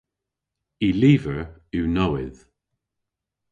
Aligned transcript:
Y 0.87 0.89
lyver 0.99 1.39
yw 1.75 1.87
nowydh. 1.95 2.41